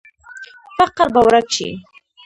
[0.75, 1.69] فقر به ورک شي؟